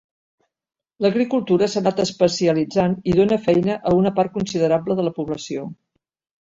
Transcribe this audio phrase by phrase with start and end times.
[1.05, 5.71] L'agricultura s'ha anat especialitzant i dóna feina a una part considerable de la població.